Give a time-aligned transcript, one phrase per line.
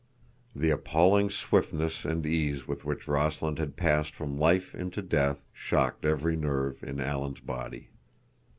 [0.55, 6.05] The appalling swiftness and ease with which Rossland had passed from life into death shocked
[6.05, 7.91] every nerve in Alan's body.